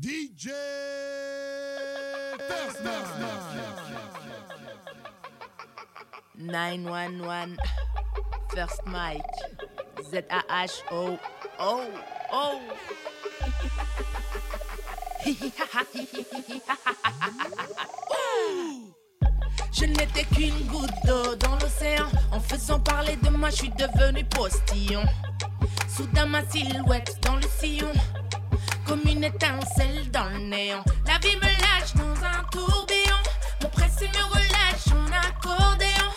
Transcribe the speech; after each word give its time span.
DJ 0.00 0.48
First 2.48 2.80
911 6.38 7.58
First 8.54 8.80
Mike 8.86 9.20
Z-A-H-O 10.10 11.18
Oh 11.58 11.84
Oh 12.32 12.58
Je 19.70 19.84
n'étais 19.84 20.24
qu'une 20.34 20.66
goutte 20.68 20.88
d'eau 21.04 21.34
dans 21.36 21.56
l'océan. 21.56 22.06
En 22.32 22.40
faisant 22.40 22.80
parler 22.80 23.16
de 23.16 23.28
moi, 23.28 23.50
je 23.50 23.56
suis 23.56 23.68
devenu 23.70 24.24
postillon. 24.24 25.04
Soudain, 25.94 26.24
ma 26.24 26.42
silhouette 26.48 27.18
dans 27.22 27.36
le 27.36 27.46
sillon. 27.58 27.92
Comme 28.90 29.02
une 29.06 29.22
étincelle 29.22 30.10
dans 30.10 30.28
le 30.30 30.38
néant. 30.38 30.82
La 31.06 31.16
vie 31.18 31.36
me 31.36 31.42
lâche 31.42 31.94
dans 31.94 32.26
un 32.26 32.42
tourbillon. 32.50 33.20
Mon 33.62 33.68
pressé 33.68 34.08
me 34.08 34.24
relâche 34.34 34.88
en 34.90 35.06
accordéon. 35.28 36.10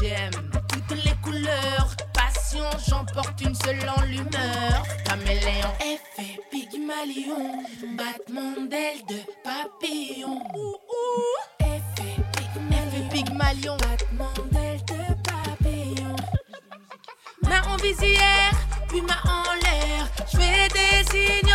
J'aime 0.00 0.50
toutes 0.68 1.04
les 1.04 1.14
couleurs. 1.22 1.94
Passion, 2.12 2.64
j'emporte 2.88 3.40
une 3.40 3.54
seule 3.54 3.88
en 3.96 4.02
l'humeur. 4.02 4.82
Caméléon. 5.04 5.72
Effet 5.78 6.40
Pygmalion. 6.50 7.62
Battement 7.96 8.66
d'aile 8.68 9.06
de 9.08 9.20
papillon. 9.44 10.42
Ouh. 10.56 11.60
Effet 11.60 12.20
Pygmalion. 12.32 13.08
Pygmalion. 13.12 13.76
Battement 13.76 14.32
d'aile 14.50 14.80
de 14.86 15.02
papillon. 15.22 16.16
Main 17.42 17.62
en 17.68 17.76
visière, 17.76 18.54
puis 18.88 19.02
main 19.02 19.22
en 19.24 19.52
l'air. 19.62 20.08
Je 20.32 20.36
fais 20.36 20.68
des 20.68 21.08
signes 21.10 21.47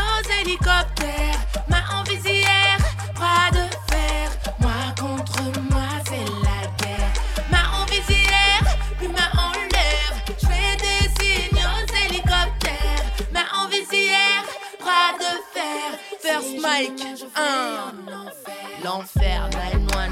aux 0.43 0.47
hélicoptères. 0.47 1.39
Main 1.69 1.83
en 1.93 2.03
visière, 2.03 2.77
bras 3.15 3.49
de 3.51 3.91
fer. 3.91 4.29
Moi 4.59 4.71
contre 4.99 5.41
moi, 5.71 5.89
c'est 6.05 6.25
la 6.43 6.67
guerre. 6.77 7.11
Main 7.51 7.81
en 7.81 7.85
visière, 7.85 8.63
puis 8.97 9.07
main 9.07 9.31
en 9.37 9.51
l'air. 9.51 10.13
Je 10.27 10.47
fais 10.47 10.77
des 10.77 11.23
signes 11.23 11.57
aux 11.57 12.07
hélicoptères. 12.07 13.03
Main 13.33 13.45
en 13.57 13.67
visière, 13.67 14.43
bras 14.79 15.13
de 15.19 15.31
fer. 15.53 15.99
First 16.21 16.61
Mike, 16.61 17.03
1. 17.35 18.83
L'enfer, 18.83 19.49
911. 19.51 20.09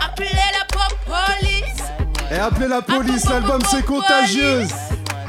Appelez 0.00 0.30
la 0.30 0.64
pop 0.66 0.98
police. 1.06 1.82
Et 2.30 2.38
appelez 2.38 2.68
la 2.68 2.82
police, 2.82 3.28
l'album 3.28 3.60
c'est 3.70 3.84
contagieuse. 3.84 4.70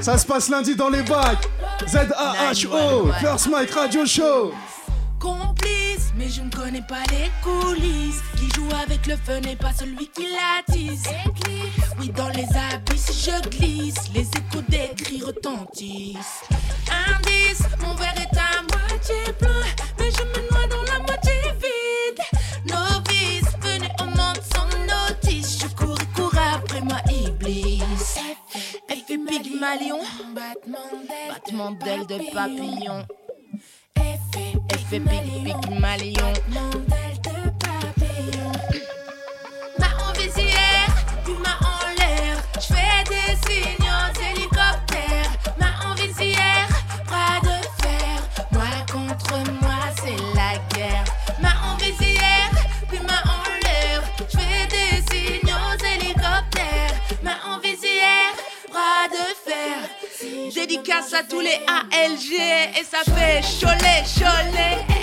Ça 0.02 0.18
se 0.18 0.26
passe 0.26 0.50
lundi 0.50 0.76
dans 0.76 0.90
les 0.90 1.04
bacs. 1.04 1.48
Z-A-H-O, 1.88 3.12
First 3.20 3.48
Mike 3.50 3.72
Radio 3.72 4.06
Show. 4.06 4.54
complice, 5.20 6.12
mais 6.16 6.30
je 6.30 6.42
ne 6.42 6.50
connais 6.50 6.82
pas 6.82 7.04
les 7.12 7.30
coulisses. 7.44 8.22
Qui 8.38 8.50
joue 8.56 8.70
avec 8.84 9.06
le 9.08 9.16
feu 9.16 9.40
n'est 9.40 9.56
pas 9.56 9.72
celui 9.78 10.08
qui 10.08 10.28
l'attise. 10.32 11.04
Oui, 12.00 12.10
dans 12.10 12.30
les 12.30 12.48
abysses, 12.74 13.26
je 13.26 13.50
glisse. 13.50 13.96
Les 14.14 14.22
échos 14.22 14.64
des 14.70 14.92
cris 14.96 15.22
retentissent. 15.22 16.44
Indice, 16.90 17.64
mon 17.82 17.96
verre 17.96 18.16
est 18.18 18.38
à 18.38 18.62
moitié 18.62 19.34
plein, 19.38 19.50
d'aile 31.72 32.06
de 32.06 32.18
papillon. 32.34 33.06
Effet 34.74 35.00
Pig 35.00 35.44
Pygmalion. 35.44 36.34
Main 36.50 37.09
Dédicace 60.70 61.16
à 61.16 61.24
tous 61.24 61.40
les 61.40 61.60
ALG 61.68 62.32
et 62.80 62.84
ça 62.84 63.00
fait 63.12 63.42
cholet, 63.60 64.04
cholet. 64.16 64.99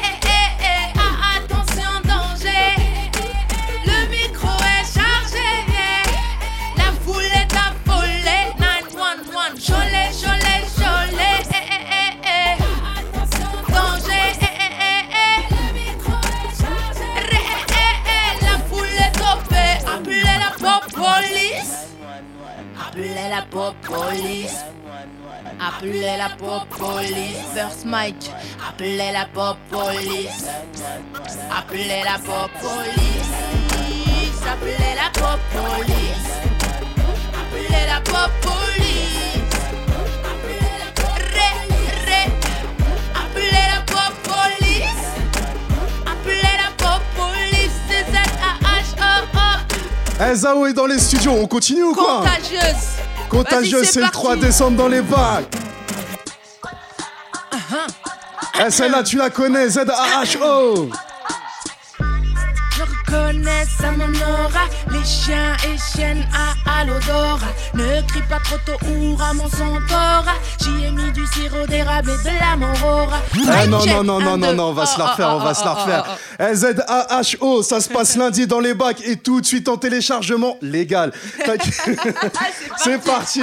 Appelez 25.67 26.17
la 26.17 26.29
pop 26.39 26.63
police. 26.79 27.43
First 27.55 27.85
Mike. 27.85 28.31
Appelez 28.69 29.11
la 29.13 29.27
pop 29.35 29.57
police. 29.71 30.45
Appelez 31.51 32.03
la 32.05 32.19
pop 32.25 32.51
police. 32.61 33.33
Appelez 34.49 34.95
la 34.95 35.11
pop 35.21 35.41
police. 35.51 36.31
Appelez 37.35 37.87
la 37.89 38.01
pop 38.01 38.31
police. 38.43 39.27
Ré. 42.07 42.21
Appelez 43.15 43.67
la 43.75 43.81
pop 43.87 44.15
police. 44.23 45.05
Appelez 46.07 46.57
la 46.63 46.71
pop 46.77 47.03
police. 47.17 47.77
C'est 47.89 48.05
Z-A-H-O-O. 48.13 49.49
Eh, 50.31 50.35
Zao 50.37 50.67
est 50.67 50.73
dans 50.73 50.87
les 50.87 50.99
studios, 51.01 51.33
on 51.33 51.47
continue 51.49 51.83
ou 51.83 51.95
quoi 51.95 52.21
Contagieuse. 52.21 52.85
Contagieuse, 53.29 53.81
Vas-y, 53.83 53.87
c'est 53.87 54.01
le 54.01 54.07
parti. 54.07 54.19
3 54.19 54.37
décembre 54.37 54.77
dans 54.77 54.89
les 54.89 55.03
bacs. 55.03 55.56
Eh, 58.65 58.71
celle-là, 58.71 59.03
tu 59.03 59.17
la 59.19 59.31
connais, 59.31 59.69
Z-A-H-O. 59.69 60.89
Je 62.77 62.83
reconnais 62.83 63.65
ça 63.81 63.91
mon 63.93 64.05
aura 64.05 64.67
Les 64.91 65.05
chiens 65.05 65.55
et 65.65 65.77
chiennes 65.79 66.27
à, 66.35 66.81
à 66.81 66.85
l'odorat 66.85 67.39
Ne 67.73 68.07
crie 68.07 68.21
pas 68.29 68.39
trop 68.45 68.57
tôt 68.67 68.77
ou 68.87 69.17
mon 69.35 69.49
centaure 69.49 70.25
J'y 70.61 70.85
ai 70.85 70.91
mis 70.91 71.11
du 71.13 71.27
sirop 71.27 71.67
d'érable 71.67 72.11
et 72.11 72.23
de 72.23 72.39
la 72.39 72.57
morora 72.57 73.19
Eh 73.35 73.67
non, 73.69 73.85
non, 73.87 74.05
non, 74.05 74.21
non, 74.21 74.37
non, 74.37 74.53
non, 74.53 74.65
on 74.65 74.73
va 74.73 74.85
se 74.87 74.99
la 74.99 75.07
refaire, 75.07 75.31
on 75.31 75.39
va 75.39 75.55
se 75.55 75.65
la 75.65 75.73
refaire. 75.73 76.19
Eh, 76.39 76.55
Z-A-H-O, 76.55 77.63
ça 77.63 77.81
se 77.81 77.89
passe 77.89 78.17
lundi 78.17 78.47
dans 78.47 78.61
les 78.61 78.75
bacs 78.75 79.01
et 79.07 79.17
tout 79.17 79.41
de 79.41 79.47
suite 79.47 79.69
en 79.69 79.77
téléchargement 79.77 80.59
légal. 80.61 81.13
C'est 82.77 83.03
parti. 83.03 83.41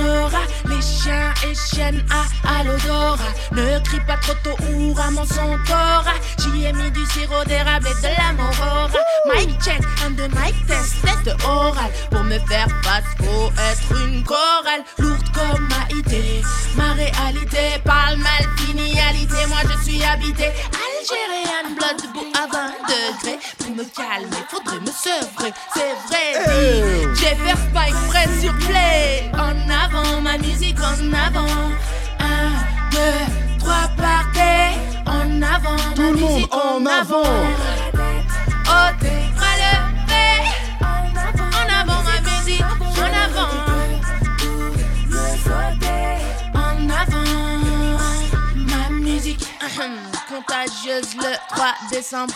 Aura 0.00 0.42
Les 0.68 0.82
chiens 0.82 1.32
et 1.48 1.54
chiennes 1.54 2.04
à, 2.10 2.58
à 2.58 2.64
l'odorat 2.64 3.32
Ne 3.52 3.78
crie 3.84 4.00
pas 4.06 4.16
trop 4.16 4.34
tôt 4.42 4.56
ou 4.70 4.94
mon 5.10 5.24
centaure 5.24 6.04
J'y 6.38 6.64
ai 6.64 6.72
mis 6.72 6.90
du 6.90 7.04
sirop 7.06 7.44
d'érable 7.46 7.86
et 7.86 8.02
de 8.02 8.14
la 8.16 8.32
morora. 8.32 9.00
Mic 9.26 9.60
check, 9.60 9.80
and 10.04 10.16
the 10.16 10.28
mic 10.30 10.54
test, 10.66 11.02
test 11.02 11.44
oral 11.44 11.90
Pour 12.10 12.24
me 12.24 12.38
faire 12.48 12.68
face, 12.82 13.04
faut 13.18 13.50
être 13.70 14.06
une 14.06 14.22
chorale. 14.24 14.84
Lourde 14.98 15.28
comme 15.32 15.68
ma 15.68 15.96
idée 15.96 16.42
Ma 16.76 16.92
réalité 16.92 17.80
parle 17.84 18.16
mal, 18.18 18.44
finialité 18.56 19.46
Moi 19.48 19.58
je 19.64 19.84
suis 19.84 20.04
habité 20.04 20.52
Algérienne, 21.08 21.76
blood 21.76 22.02
debout 22.02 22.26
à 22.34 22.46
20 22.46 22.72
degrés. 22.88 23.38
Pour 23.58 23.70
me 23.70 23.84
calmer, 23.84 24.44
faudrait 24.48 24.80
me 24.80 24.86
sevrer. 24.86 25.52
C'est 25.72 25.94
vrai, 26.08 26.32
Hey. 26.46 27.06
dit 27.14 27.20
Jeffer 27.20 27.54
Spike, 27.56 28.08
prêt 28.08 28.28
sur 28.40 28.52
play. 28.66 29.30
En 29.34 29.54
avant, 29.70 30.20
ma 30.20 30.36
musique 30.38 30.78
en 30.80 31.12
avant. 31.12 31.70
Un, 32.18 32.50
deux, 32.90 33.58
trois, 33.60 33.88
partez. 33.96 34.76
En 35.06 35.42
avant, 35.42 35.76
Tout 35.94 36.02
ma 36.02 36.10
le 36.10 36.16
monde 36.16 36.32
musique 36.34 36.54
en 36.54 36.86
avant. 36.86 37.22
Oh, 37.24 37.85
Contagieuse 50.66 51.14
le 51.16 51.54
3 51.54 51.74
décembre 51.92 52.34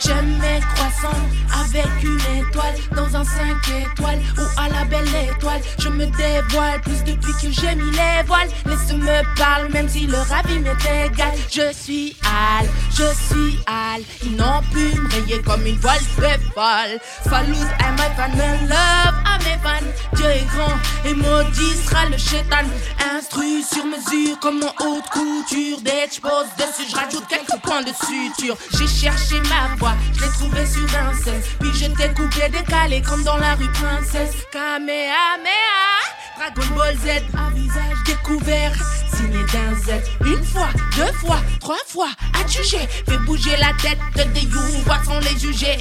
j'aime 0.00 0.38
mes 0.38 0.60
croissants 0.74 1.22
avec 1.60 1.86
une 2.02 2.18
étoile 2.38 2.74
dans 2.94 3.16
un 3.16 3.24
5 3.24 3.56
étoiles 3.68 4.20
ou 4.38 4.60
à 4.60 4.68
la 4.68 4.84
belle 4.84 5.08
étoile. 5.30 5.60
Je 5.78 5.88
me 5.88 6.06
dévoile 6.06 6.80
plus 6.80 7.04
depuis 7.04 7.32
que 7.34 7.52
j'ai 7.52 7.74
mis 7.74 7.90
les 7.92 8.22
voiles. 8.26 8.48
Laisse-me 8.66 9.36
parler, 9.36 9.68
même 9.70 9.88
si 9.88 10.06
le 10.06 10.18
ravi 10.18 10.58
m'est 10.58 11.06
égal. 11.06 11.32
Je 11.50 11.72
suis 11.72 12.16
Al, 12.24 12.66
je 12.90 13.04
suis 13.28 13.58
Al. 13.66 14.02
Ils 14.24 14.36
n'ont 14.36 14.62
pu 14.72 14.98
me 14.98 15.08
rayer 15.12 15.40
comme 15.42 15.64
une 15.66 15.78
voile 15.78 16.00
folle. 16.16 16.98
Falouz, 17.28 17.68
I'm 17.80 17.94
my 17.94 18.10
fan, 18.16 18.32
love 18.68 19.14
à 19.24 19.38
mes 19.38 19.58
fans. 19.62 19.86
Dieu 20.14 20.26
est 20.26 20.46
grand 20.46 20.76
et 21.04 21.14
maudit 21.14 21.76
sera 21.86 22.06
le 22.06 22.16
chétan. 22.16 22.66
Instru 23.14 23.62
sur 23.62 23.84
mesure 23.84 24.38
comme 24.40 24.60
mon 24.60 24.72
haute 24.80 25.08
couture. 25.10 25.80
Dès 25.82 26.08
pose 26.20 26.48
dessus, 26.58 26.88
je 26.90 26.96
rajoute 26.96 27.26
quelques 27.28 27.60
points 27.62 27.82
de 27.82 27.92
suture. 28.06 28.56
J'ai 28.76 28.86
cherché 28.86 29.40
ma 29.48 29.75
je 30.14 30.20
l'ai 30.22 30.28
trouvée 30.28 30.66
sur 30.66 30.98
un 30.98 31.14
scène. 31.14 31.42
Puis 31.60 31.70
je 31.74 31.86
t'ai 31.86 32.08
coupé, 32.14 32.48
décalé 32.48 33.02
comme 33.02 33.22
dans 33.24 33.36
la 33.36 33.54
rue 33.54 33.70
Princesse. 33.72 34.34
Kamehameha, 34.52 36.00
Dragon 36.38 36.74
Ball 36.76 36.96
Z, 36.96 37.08
à 37.36 37.50
visage 37.54 37.98
découvert. 38.06 38.72
Signé 39.14 39.38
d'un 39.52 39.74
Z, 39.76 40.02
une 40.24 40.44
fois, 40.44 40.68
deux 40.96 41.12
fois, 41.18 41.38
trois 41.60 41.78
fois, 41.86 42.08
adjugé. 42.40 42.78
Fais 43.08 43.18
bouger 43.18 43.56
la 43.58 43.72
tête 43.82 43.98
de 44.16 44.30
des 44.32 44.46
youvois 44.46 44.98
sans 45.04 45.20
les 45.20 45.38
juger. 45.38 45.78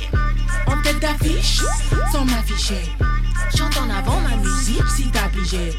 En 0.68 0.82
tête 0.82 1.00
d'affiche, 1.00 1.62
sans 2.12 2.26
m'afficher. 2.26 2.92
Chante 3.58 3.78
en 3.78 3.90
avant 3.90 4.20
ma 4.22 4.36
musique 4.38 4.88
si 4.96 5.10
t'as 5.12 5.28
pigé. 5.30 5.74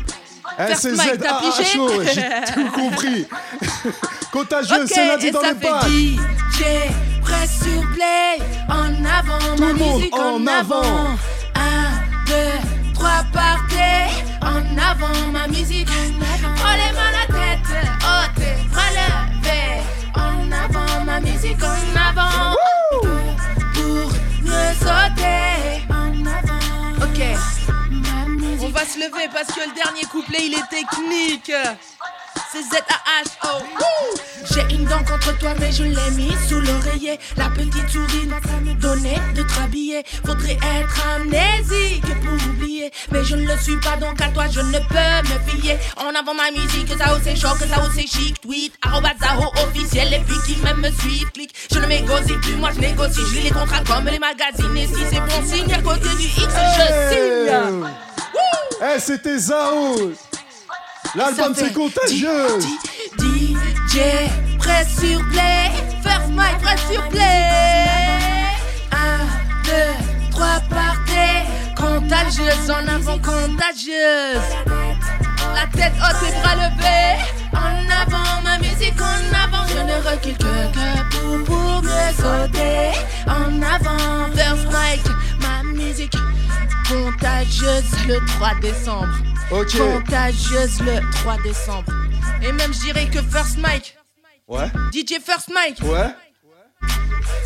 Eh, 0.58 0.66
First 0.66 0.82
c'est 0.82 0.92
Mike, 0.92 1.14
Z, 1.14 1.18
t'as 1.20 1.36
A, 1.36 1.40
pigé? 1.40 1.62
H, 1.64 1.78
O, 1.78 2.02
j'ai 2.04 2.52
tout 2.54 2.70
compris. 2.70 3.26
Contagieux, 4.32 4.86
c'est 4.86 5.06
lundi 5.08 5.30
dans 5.30 5.40
les. 5.42 6.16
DJ, 6.16 6.16
presse 7.26 7.58
sur 7.62 7.82
play, 7.94 8.38
en 8.68 9.04
avant, 9.04 9.56
Tout 9.56 9.62
ma 9.62 9.72
le 9.72 9.78
monde 9.78 9.96
musique 9.98 10.14
en 10.16 10.34
en, 10.36 10.46
avant. 10.46 10.80
avant. 10.80 11.16
Un, 11.56 11.88
deux, 12.26 12.92
trois 12.94 13.22
partez, 13.32 14.06
en 14.42 14.62
avant, 14.78 15.32
ma 15.32 15.46
musique. 15.48 15.88
Oh 15.90 16.72
les 16.80 16.92
mains 16.96 17.10
à 17.10 17.16
la 17.20 17.26
tête, 17.38 17.70
oh 18.02 18.26
tes 18.36 18.68
bras 18.70 18.90
levés, 19.00 19.82
en 20.14 20.52
avant, 20.64 21.04
ma 21.04 21.20
musique 21.20 21.62
en 21.62 22.08
avant. 22.08 22.54
Pour 23.74 24.10
mieux 24.42 24.72
sauter, 24.80 25.84
en 25.90 26.26
avant. 26.26 27.04
Ok. 27.04 27.20
Ma 27.90 28.28
musique. 28.28 28.62
On 28.62 28.68
va 28.70 28.84
se 28.84 28.98
lever 28.98 29.28
parce 29.32 29.48
que 29.48 29.60
le 29.68 29.74
dernier 29.74 30.04
couplet 30.10 30.38
il 30.46 30.54
est 30.54 30.68
technique. 30.70 31.52
C'est 32.56 32.78
Z-A-H-O. 32.78 33.64
J'ai 34.50 34.74
une 34.74 34.86
dent 34.86 35.04
contre 35.04 35.36
toi, 35.38 35.50
mais 35.60 35.70
je 35.72 35.82
l'ai 35.82 36.10
mis 36.12 36.32
sous 36.48 36.60
l'oreiller. 36.60 37.18
La 37.36 37.50
petite 37.50 37.88
souris 37.90 38.26
n'a 38.26 38.40
qu'à 38.40 38.60
me 38.60 38.72
donner 38.74 39.18
de 39.34 39.42
te 39.42 39.52
rhabiller. 39.60 40.02
Faudrait 40.24 40.56
être 40.56 41.06
amnésique 41.16 42.06
pour 42.22 42.48
oublier. 42.48 42.90
Mais 43.12 43.24
je 43.24 43.36
ne 43.36 43.46
le 43.46 43.58
suis 43.58 43.76
pas, 43.80 43.96
donc 43.96 44.20
à 44.22 44.28
toi 44.28 44.46
je 44.50 44.60
ne 44.60 44.78
peux 44.78 45.28
me 45.28 45.60
fier. 45.60 45.78
En 45.98 46.08
avant 46.18 46.32
ma 46.34 46.50
musique, 46.50 46.88
ça 46.98 47.14
haut 47.14 47.20
c'est 47.22 47.36
chaud, 47.36 47.54
que 47.60 47.66
ça 47.66 47.82
haut 47.82 47.90
c'est 47.94 48.06
chic. 48.06 48.40
Tweet, 48.40 48.72
arroba 48.80 49.10
Zao 49.20 49.52
officiel. 49.68 50.14
Et 50.14 50.20
puis 50.20 50.36
qui 50.46 50.58
même 50.62 50.78
me 50.78 50.90
suivent, 50.92 51.30
clique. 51.32 51.54
Je 51.70 51.78
ne 51.78 51.86
négocie 51.86 52.38
plus, 52.40 52.54
moi 52.54 52.70
je 52.74 52.80
négocie. 52.80 53.20
Je 53.28 53.34
lis 53.34 53.42
les 53.42 53.50
contrats 53.50 53.84
comme 53.86 54.06
les 54.06 54.18
magazines. 54.18 54.76
Et 54.76 54.86
si 54.86 55.02
c'est 55.10 55.20
bon 55.20 55.46
signe, 55.46 55.72
à 55.74 55.82
côté 55.82 56.08
du 56.08 56.24
X, 56.24 56.38
je 56.40 57.14
signe. 57.14 57.86
Eh, 58.80 59.00
c'était 59.00 59.38
Zao. 59.38 60.14
L'album 61.16 61.54
c'est 61.56 61.72
contagieux. 61.72 62.58
DJ, 63.18 64.28
presse 64.58 64.98
sur 65.00 65.18
play. 65.30 65.70
First 66.02 66.28
mic, 66.28 66.58
presse 66.60 66.80
sur 66.92 67.08
play. 67.08 67.48
Un, 68.92 69.24
deux, 69.64 70.30
trois, 70.30 70.60
partez. 70.68 71.46
Contagieuse, 71.74 72.70
en 72.70 72.86
avant, 72.86 73.18
contagieuse. 73.18 74.42
La 75.54 75.66
tête 75.72 75.94
haute 76.02 76.28
et 76.28 76.40
bras 76.42 76.56
levés. 76.56 77.24
En 77.54 77.88
avant, 78.02 78.42
ma 78.44 78.58
musique 78.58 79.00
en 79.00 79.34
avant. 79.34 79.66
Je 79.68 79.78
ne 79.78 80.10
recule 80.10 80.36
que, 80.36 80.44
que 80.74 81.16
pour, 81.16 81.44
pour 81.44 81.82
mieux 81.82 82.12
sauter. 82.18 82.92
En 83.26 83.62
avant, 83.62 84.30
first 84.36 84.66
mic, 84.66 85.02
ma 85.40 85.62
musique. 85.62 86.14
Contagieuse 86.86 88.06
le 88.06 88.18
3 88.38 88.50
décembre. 88.60 89.08
Ok. 89.50 89.76
Contagieuse 89.78 90.80
le 90.82 91.00
3 91.12 91.36
décembre. 91.42 91.92
Et 92.42 92.52
même 92.52 92.72
je 92.74 92.80
dirais 92.80 93.06
que 93.06 93.22
First 93.22 93.58
Mike, 93.58 93.96
Ouais, 94.48 94.66
DJ 94.92 95.20
First 95.24 95.50
Mike, 95.52 95.80
ouais. 95.82 96.14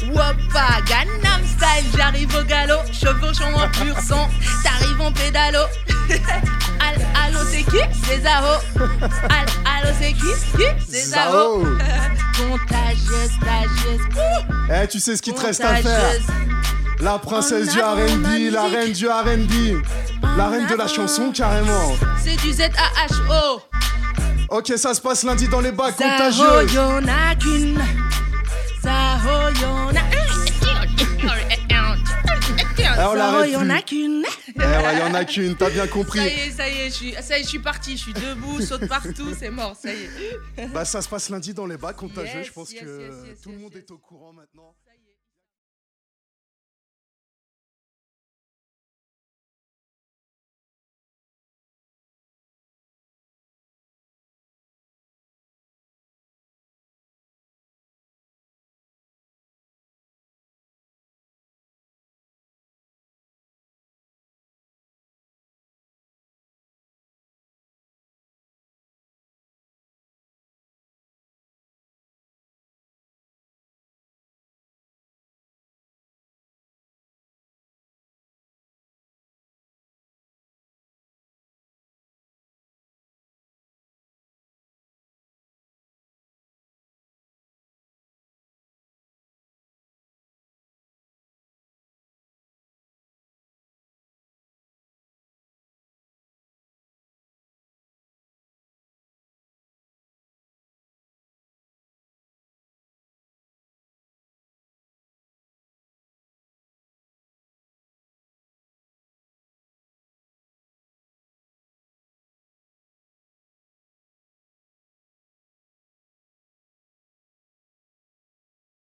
Woppa, 0.08 0.80
Gangnam 0.86 1.40
Style, 1.46 1.86
j'arrive 1.96 2.34
au 2.36 2.42
galop, 2.44 2.80
chevauchons 2.92 3.54
en 3.54 3.68
pur 3.70 3.96
son, 4.06 4.28
t'arrives 4.62 5.00
en 5.00 5.12
pédalo. 5.12 5.60
Al, 6.80 6.96
allo 7.24 7.38
c'est 7.50 7.62
qui? 7.62 7.78
C'est 8.06 8.20
Zao. 8.20 8.58
Al, 9.28 9.46
allo 9.64 9.94
c'est 10.00 10.12
qui? 10.12 10.56
Qui? 10.56 10.64
C'est. 10.88 11.04
Zao. 11.10 11.62
Contagieuse, 12.36 13.32
tagieuse, 13.40 14.00
Eh, 14.82 14.88
tu 14.88 14.98
sais 15.00 15.16
ce 15.16 15.22
qu'il 15.22 15.34
te 15.34 15.40
reste 15.42 15.62
à 15.62 15.76
faire. 15.76 16.12
La 17.00 17.18
princesse 17.18 17.72
du 17.72 17.80
R&B, 17.80 18.52
la 18.52 18.64
reine 18.64 18.92
du 18.92 19.08
R&B, 19.08 19.82
la 20.36 20.48
reine 20.48 20.66
de 20.66 20.74
la 20.74 20.86
chanson 20.86 21.32
carrément. 21.32 21.94
C'est 22.22 22.36
du 22.36 22.52
Z-A-H-O. 22.52 23.62
Ok, 24.50 24.72
ça 24.76 24.92
se 24.94 25.00
passe 25.00 25.22
lundi 25.22 25.48
dans 25.48 25.60
les 25.60 25.72
bacs 25.72 25.96
contagieux. 25.96 26.74
y'en 26.74 27.06
a 27.06 27.34
qu'une. 27.36 27.80
Zao, 28.82 29.50
y'en 29.62 29.88
a 29.88 30.10
l'arrête 33.14 33.50
y'en 33.52 33.60
plus. 33.60 33.70
a 33.70 33.82
qu'une. 33.82 34.24
Eh 34.56 34.58
ouais, 34.58 34.98
y 34.98 35.02
en 35.02 35.14
a 35.14 35.24
qu'une, 35.24 35.56
t'as 35.56 35.70
bien 35.70 35.82
Ça 35.82 35.86
y 35.86 35.90
compris. 35.90 36.18
est, 36.20 36.50
ça 36.50 36.68
y 36.68 36.80
est, 36.80 36.84
je 36.86 36.94
suis, 36.94 37.14
ça 37.20 37.38
y 37.38 37.40
est, 37.40 37.44
je 37.44 37.48
suis 37.48 37.58
parti, 37.58 37.96
je 37.96 38.02
suis 38.02 38.12
debout, 38.12 38.60
saute 38.60 38.86
partout, 38.88 39.34
c'est 39.38 39.50
mort, 39.50 39.74
ça 39.80 39.90
y 39.92 39.96
est. 40.58 40.66
Bah 40.68 40.84
ça 40.84 41.00
se 41.00 41.08
passe 41.08 41.30
lundi 41.30 41.54
dans 41.54 41.66
les 41.66 41.76
bacs 41.76 41.96
contagieux, 41.96 42.40
Yes, 42.40 42.46
je 42.48 42.52
pense 42.52 42.72
yes, 42.72 42.82
que 42.82 43.26
yes, 43.28 43.40
tout 43.42 43.50
le 43.50 43.58
monde 43.58 43.74
est 43.76 43.90
au 43.90 43.98
courant 43.98 44.32
maintenant. 44.32 44.74